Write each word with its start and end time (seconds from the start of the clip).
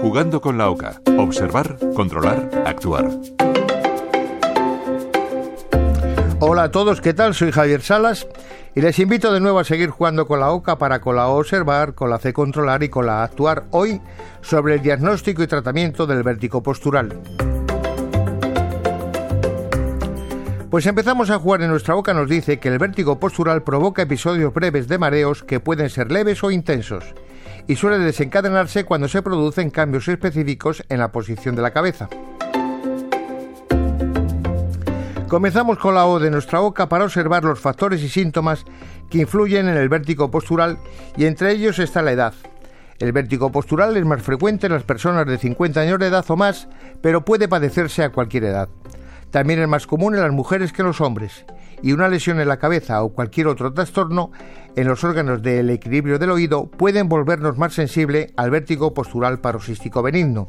Jugando 0.00 0.40
con 0.40 0.56
la 0.56 0.70
OCA. 0.70 1.00
Observar, 1.18 1.76
controlar, 1.94 2.50
actuar. 2.64 3.10
Hola 6.38 6.62
a 6.62 6.70
todos, 6.70 7.00
¿qué 7.00 7.14
tal? 7.14 7.34
Soy 7.34 7.50
Javier 7.50 7.82
Salas 7.82 8.28
y 8.76 8.80
les 8.80 8.96
invito 9.00 9.32
de 9.32 9.40
nuevo 9.40 9.58
a 9.58 9.64
seguir 9.64 9.90
jugando 9.90 10.28
con 10.28 10.38
la 10.38 10.52
OCA 10.52 10.78
para 10.78 11.00
con 11.00 11.16
la 11.16 11.26
observar, 11.26 11.94
con 11.94 12.10
la 12.10 12.18
C 12.18 12.32
controlar 12.32 12.84
y 12.84 12.88
con 12.88 13.06
la 13.06 13.24
actuar 13.24 13.64
hoy 13.72 14.00
sobre 14.40 14.74
el 14.74 14.82
diagnóstico 14.82 15.42
y 15.42 15.48
tratamiento 15.48 16.06
del 16.06 16.22
vértigo 16.22 16.62
postural. 16.62 17.20
Pues 20.70 20.86
empezamos 20.86 21.30
a 21.30 21.40
jugar 21.40 21.62
en 21.62 21.70
nuestra 21.70 21.94
boca 21.94 22.14
nos 22.14 22.28
dice 22.28 22.60
que 22.60 22.68
el 22.68 22.78
vértigo 22.78 23.18
postural 23.18 23.64
provoca 23.64 24.02
episodios 24.02 24.54
breves 24.54 24.86
de 24.86 24.98
mareos 24.98 25.42
que 25.42 25.58
pueden 25.58 25.90
ser 25.90 26.12
leves 26.12 26.44
o 26.44 26.52
intensos 26.52 27.14
y 27.66 27.76
suele 27.76 27.98
desencadenarse 27.98 28.84
cuando 28.84 29.08
se 29.08 29.22
producen 29.22 29.70
cambios 29.70 30.08
específicos 30.08 30.82
en 30.88 30.98
la 30.98 31.12
posición 31.12 31.56
de 31.56 31.62
la 31.62 31.72
cabeza. 31.72 32.08
Comenzamos 35.28 35.78
con 35.78 35.94
la 35.94 36.06
O 36.06 36.18
de 36.18 36.30
nuestra 36.30 36.60
boca 36.60 36.88
para 36.88 37.04
observar 37.04 37.44
los 37.44 37.60
factores 37.60 38.02
y 38.02 38.08
síntomas 38.08 38.64
que 39.10 39.18
influyen 39.18 39.68
en 39.68 39.76
el 39.76 39.90
vértigo 39.90 40.30
postural 40.30 40.78
y 41.18 41.26
entre 41.26 41.52
ellos 41.52 41.78
está 41.78 42.00
la 42.00 42.12
edad. 42.12 42.32
El 42.98 43.12
vértigo 43.12 43.52
postural 43.52 43.96
es 43.96 44.06
más 44.06 44.22
frecuente 44.22 44.66
en 44.66 44.72
las 44.72 44.84
personas 44.84 45.26
de 45.26 45.36
50 45.36 45.80
años 45.80 45.98
de 45.98 46.06
edad 46.06 46.24
o 46.28 46.36
más, 46.36 46.68
pero 47.02 47.26
puede 47.26 47.46
padecerse 47.46 48.02
a 48.02 48.10
cualquier 48.10 48.44
edad. 48.44 48.70
También 49.30 49.60
es 49.60 49.68
más 49.68 49.86
común 49.86 50.14
en 50.14 50.22
las 50.22 50.32
mujeres 50.32 50.72
que 50.72 50.80
en 50.80 50.88
los 50.88 51.02
hombres, 51.02 51.44
y 51.82 51.92
una 51.92 52.08
lesión 52.08 52.40
en 52.40 52.48
la 52.48 52.58
cabeza 52.58 53.02
o 53.02 53.10
cualquier 53.10 53.46
otro 53.46 53.72
trastorno 53.72 54.30
en 54.76 54.86
los 54.86 55.02
órganos 55.04 55.42
del 55.42 55.70
equilibrio 55.70 56.18
del 56.18 56.30
oído 56.30 56.66
pueden 56.66 57.08
volvernos 57.08 57.58
más 57.58 57.74
sensible 57.74 58.32
al 58.36 58.50
vértigo 58.50 58.94
postural 58.94 59.40
paroxístico 59.40 60.02
benigno. 60.02 60.48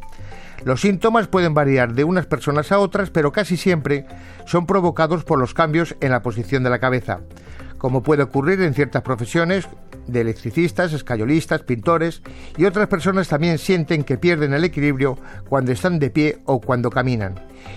Los 0.65 0.81
síntomas 0.81 1.27
pueden 1.27 1.53
variar 1.53 1.93
de 1.93 2.03
unas 2.03 2.25
personas 2.25 2.71
a 2.71 2.79
otras, 2.79 3.09
pero 3.09 3.31
casi 3.31 3.57
siempre 3.57 4.05
son 4.45 4.65
provocados 4.65 5.23
por 5.23 5.39
los 5.39 5.53
cambios 5.53 5.95
en 6.01 6.11
la 6.11 6.21
posición 6.21 6.63
de 6.63 6.69
la 6.69 6.79
cabeza, 6.79 7.21
como 7.79 8.03
puede 8.03 8.21
ocurrir 8.21 8.61
en 8.61 8.75
ciertas 8.75 9.01
profesiones 9.01 9.67
de 10.05 10.21
electricistas, 10.21 10.93
escayolistas, 10.93 11.63
pintores 11.63 12.21
y 12.57 12.65
otras 12.65 12.87
personas 12.87 13.27
también 13.27 13.57
sienten 13.57 14.03
que 14.03 14.17
pierden 14.17 14.53
el 14.53 14.63
equilibrio 14.63 15.17
cuando 15.47 15.71
están 15.71 15.97
de 15.97 16.11
pie 16.11 16.41
o 16.45 16.61
cuando 16.61 16.91
caminan. 16.91 17.35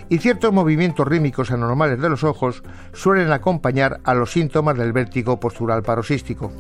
Y 0.09 0.19
ciertos 0.19 0.53
movimientos 0.53 1.07
rítmicos 1.09 1.51
anormales 1.51 2.01
de 2.01 2.11
los 2.11 2.25
ojos 2.25 2.63
suelen 2.93 3.33
acompañar 3.33 4.01
a 4.05 4.13
los 4.15 4.33
síntomas 4.33 4.77
del 4.77 4.93
vértigo 4.93 5.41
postural 5.41 5.83
paroxístico. 5.83 6.53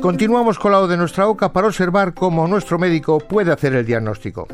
Continuamos 0.00 0.58
con 0.58 0.72
la 0.72 0.86
de 0.86 0.96
nuestra 0.96 1.24
boca 1.24 1.52
para 1.52 1.66
observar 1.66 2.14
cómo 2.14 2.46
nuestro 2.46 2.78
médico 2.78 3.18
puede 3.18 3.52
hacer 3.52 3.74
el 3.74 3.84
diagnóstico. 3.84 4.46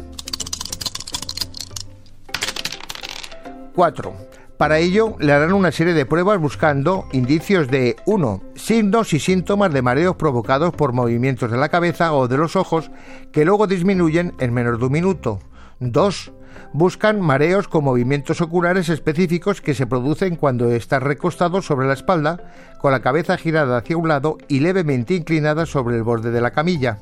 4. 3.74 4.31
Para 4.62 4.78
ello 4.78 5.16
le 5.18 5.32
harán 5.32 5.54
una 5.54 5.72
serie 5.72 5.92
de 5.92 6.06
pruebas 6.06 6.38
buscando 6.38 7.08
indicios 7.10 7.66
de 7.66 7.96
1. 8.06 8.42
Signos 8.54 9.12
y 9.12 9.18
síntomas 9.18 9.72
de 9.72 9.82
mareos 9.82 10.14
provocados 10.14 10.72
por 10.72 10.92
movimientos 10.92 11.50
de 11.50 11.56
la 11.56 11.68
cabeza 11.68 12.12
o 12.12 12.28
de 12.28 12.36
los 12.36 12.54
ojos 12.54 12.92
que 13.32 13.44
luego 13.44 13.66
disminuyen 13.66 14.34
en 14.38 14.54
menos 14.54 14.78
de 14.78 14.86
un 14.86 14.92
minuto. 14.92 15.40
2. 15.80 16.32
Buscan 16.72 17.20
mareos 17.20 17.66
con 17.66 17.82
movimientos 17.82 18.40
oculares 18.40 18.88
específicos 18.88 19.60
que 19.60 19.74
se 19.74 19.88
producen 19.88 20.36
cuando 20.36 20.70
estás 20.70 21.02
recostado 21.02 21.60
sobre 21.60 21.88
la 21.88 21.94
espalda, 21.94 22.52
con 22.80 22.92
la 22.92 23.02
cabeza 23.02 23.36
girada 23.38 23.78
hacia 23.78 23.96
un 23.96 24.06
lado 24.06 24.38
y 24.46 24.60
levemente 24.60 25.14
inclinada 25.14 25.66
sobre 25.66 25.96
el 25.96 26.04
borde 26.04 26.30
de 26.30 26.40
la 26.40 26.52
camilla. 26.52 26.98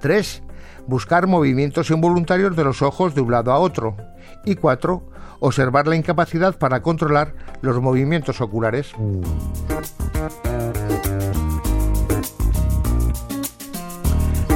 3. 0.00 0.42
Buscar 0.86 1.26
movimientos 1.26 1.90
involuntarios 1.90 2.56
de 2.56 2.64
los 2.64 2.82
ojos 2.82 3.14
de 3.14 3.20
un 3.20 3.30
lado 3.30 3.52
a 3.52 3.58
otro. 3.58 3.96
Y 4.44 4.56
4 4.56 5.10
observar 5.40 5.86
la 5.86 5.96
incapacidad 5.96 6.56
para 6.56 6.82
controlar 6.82 7.34
los 7.62 7.80
movimientos 7.80 8.40
oculares. 8.40 8.92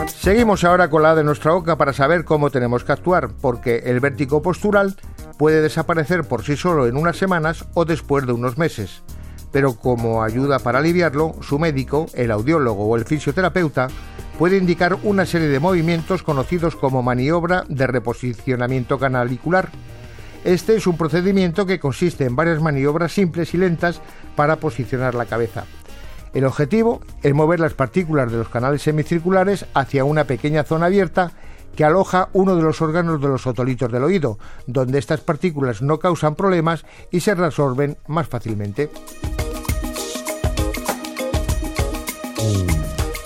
Seguimos 0.06 0.64
ahora 0.64 0.88
con 0.88 1.02
la 1.02 1.14
de 1.14 1.24
nuestra 1.24 1.52
boca 1.52 1.76
para 1.76 1.92
saber 1.92 2.24
cómo 2.24 2.50
tenemos 2.50 2.84
que 2.84 2.92
actuar, 2.92 3.30
porque 3.42 3.82
el 3.84 4.00
vértigo 4.00 4.40
postural 4.40 4.96
puede 5.36 5.60
desaparecer 5.60 6.24
por 6.24 6.44
sí 6.44 6.56
solo 6.56 6.86
en 6.86 6.96
unas 6.96 7.18
semanas 7.18 7.66
o 7.74 7.84
después 7.84 8.26
de 8.26 8.32
unos 8.32 8.56
meses. 8.56 9.02
Pero 9.52 9.74
como 9.74 10.22
ayuda 10.22 10.58
para 10.60 10.78
aliviarlo, 10.78 11.34
su 11.42 11.58
médico, 11.58 12.06
el 12.14 12.30
audiólogo 12.30 12.86
o 12.86 12.96
el 12.96 13.04
fisioterapeuta 13.04 13.88
puede 14.38 14.56
indicar 14.56 14.98
una 15.02 15.26
serie 15.26 15.48
de 15.48 15.60
movimientos 15.60 16.22
conocidos 16.22 16.76
como 16.76 17.02
maniobra 17.02 17.64
de 17.68 17.86
reposicionamiento 17.86 18.98
canalicular 18.98 19.70
este 20.44 20.76
es 20.76 20.86
un 20.86 20.98
procedimiento 20.98 21.64
que 21.64 21.80
consiste 21.80 22.26
en 22.26 22.36
varias 22.36 22.60
maniobras 22.60 23.12
simples 23.12 23.54
y 23.54 23.56
lentas 23.56 24.02
para 24.36 24.56
posicionar 24.56 25.14
la 25.14 25.24
cabeza. 25.24 25.64
El 26.34 26.44
objetivo 26.44 27.00
es 27.22 27.32
mover 27.32 27.60
las 27.60 27.72
partículas 27.72 28.30
de 28.30 28.36
los 28.36 28.50
canales 28.50 28.82
semicirculares 28.82 29.64
hacia 29.72 30.04
una 30.04 30.24
pequeña 30.24 30.64
zona 30.64 30.86
abierta 30.86 31.32
que 31.74 31.84
aloja 31.84 32.28
uno 32.34 32.56
de 32.56 32.62
los 32.62 32.82
órganos 32.82 33.22
de 33.22 33.28
los 33.28 33.46
otolitos 33.46 33.90
del 33.90 34.04
oído, 34.04 34.38
donde 34.66 34.98
estas 34.98 35.20
partículas 35.20 35.80
no 35.80 35.98
causan 35.98 36.34
problemas 36.34 36.84
y 37.10 37.20
se 37.20 37.34
reabsorben 37.34 37.96
más 38.06 38.28
fácilmente. 38.28 38.90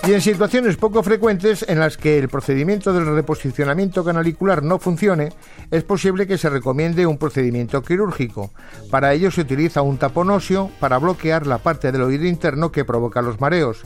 Y 0.09 0.13
en 0.13 0.21
situaciones 0.21 0.75
poco 0.75 1.03
frecuentes 1.03 1.63
en 1.67 1.77
las 1.77 1.95
que 1.95 2.17
el 2.17 2.29
procedimiento 2.29 2.93
del 2.93 3.05
reposicionamiento 3.13 4.03
canalicular 4.03 4.63
no 4.63 4.79
funcione, 4.79 5.29
es 5.69 5.83
posible 5.83 6.25
que 6.25 6.39
se 6.39 6.49
recomiende 6.49 7.05
un 7.05 7.19
procedimiento 7.19 7.83
quirúrgico. 7.83 8.49
Para 8.89 9.13
ello 9.13 9.29
se 9.29 9.41
utiliza 9.41 9.83
un 9.83 9.99
tapón 9.99 10.31
óseo 10.31 10.71
para 10.79 10.97
bloquear 10.97 11.45
la 11.45 11.59
parte 11.59 11.91
del 11.91 12.01
oído 12.01 12.25
interno 12.25 12.71
que 12.71 12.85
provoca 12.85 13.21
los 13.21 13.39
mareos. 13.39 13.83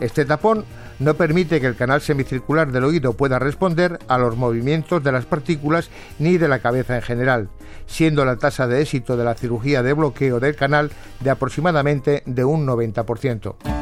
Este 0.00 0.24
tapón 0.24 0.64
no 0.98 1.12
permite 1.12 1.60
que 1.60 1.66
el 1.66 1.76
canal 1.76 2.00
semicircular 2.00 2.72
del 2.72 2.84
oído 2.84 3.12
pueda 3.12 3.38
responder 3.38 3.98
a 4.08 4.16
los 4.16 4.34
movimientos 4.34 5.04
de 5.04 5.12
las 5.12 5.26
partículas 5.26 5.90
ni 6.18 6.38
de 6.38 6.48
la 6.48 6.60
cabeza 6.60 6.96
en 6.96 7.02
general, 7.02 7.50
siendo 7.84 8.24
la 8.24 8.36
tasa 8.36 8.66
de 8.66 8.80
éxito 8.80 9.18
de 9.18 9.24
la 9.24 9.34
cirugía 9.34 9.82
de 9.82 9.92
bloqueo 9.92 10.40
del 10.40 10.56
canal 10.56 10.90
de 11.20 11.28
aproximadamente 11.28 12.22
de 12.24 12.44
un 12.46 12.66
90%. 12.66 13.75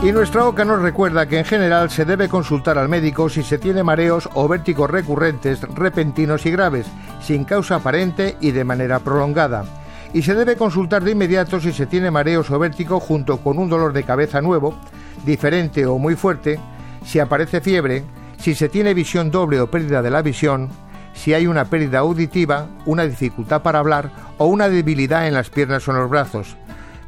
Y 0.00 0.12
nuestra 0.12 0.44
boca 0.44 0.64
nos 0.64 0.80
recuerda 0.80 1.26
que 1.26 1.40
en 1.40 1.44
general 1.44 1.90
se 1.90 2.04
debe 2.04 2.28
consultar 2.28 2.78
al 2.78 2.88
médico 2.88 3.28
si 3.28 3.42
se 3.42 3.58
tiene 3.58 3.82
mareos 3.82 4.28
o 4.34 4.46
vértigos 4.46 4.88
recurrentes, 4.88 5.60
repentinos 5.74 6.46
y 6.46 6.52
graves, 6.52 6.86
sin 7.20 7.44
causa 7.44 7.76
aparente 7.76 8.36
y 8.40 8.52
de 8.52 8.62
manera 8.62 9.00
prolongada. 9.00 9.64
Y 10.14 10.22
se 10.22 10.36
debe 10.36 10.54
consultar 10.54 11.02
de 11.02 11.10
inmediato 11.10 11.58
si 11.58 11.72
se 11.72 11.86
tiene 11.86 12.12
mareos 12.12 12.48
o 12.52 12.58
vértigo 12.60 13.00
junto 13.00 13.38
con 13.38 13.58
un 13.58 13.68
dolor 13.68 13.92
de 13.92 14.04
cabeza 14.04 14.40
nuevo, 14.40 14.78
diferente 15.26 15.84
o 15.84 15.98
muy 15.98 16.14
fuerte, 16.14 16.60
si 17.04 17.18
aparece 17.18 17.60
fiebre, 17.60 18.04
si 18.38 18.54
se 18.54 18.68
tiene 18.68 18.94
visión 18.94 19.32
doble 19.32 19.60
o 19.60 19.68
pérdida 19.68 20.00
de 20.00 20.10
la 20.10 20.22
visión, 20.22 20.68
si 21.12 21.34
hay 21.34 21.48
una 21.48 21.64
pérdida 21.64 21.98
auditiva, 21.98 22.68
una 22.86 23.02
dificultad 23.02 23.62
para 23.62 23.80
hablar 23.80 24.12
o 24.38 24.46
una 24.46 24.68
debilidad 24.68 25.26
en 25.26 25.34
las 25.34 25.50
piernas 25.50 25.88
o 25.88 25.90
en 25.90 25.98
los 25.98 26.08
brazos 26.08 26.56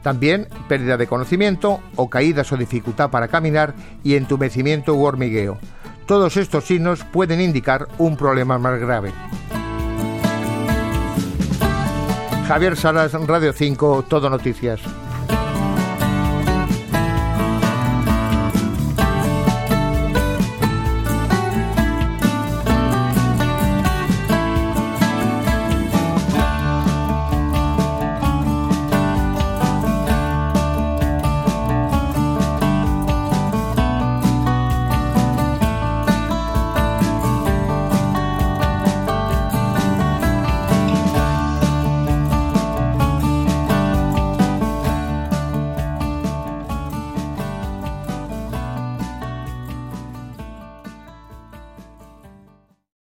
también 0.02 0.48
pérdida 0.68 0.96
de 0.96 1.06
conocimiento 1.06 1.80
o 1.96 2.08
caídas 2.08 2.52
o 2.52 2.56
dificultad 2.56 3.10
para 3.10 3.28
caminar 3.28 3.74
y 4.02 4.14
entumecimiento 4.14 4.94
u 4.94 5.04
hormigueo. 5.04 5.58
Todos 6.06 6.36
estos 6.36 6.64
signos 6.64 7.04
pueden 7.04 7.40
indicar 7.40 7.86
un 7.98 8.16
problema 8.16 8.58
más 8.58 8.80
grave. 8.80 9.12
Javier 12.48 12.76
Salas, 12.76 13.12
Radio 13.12 13.52
5, 13.52 14.06
Todo 14.08 14.28
Noticias. 14.28 14.80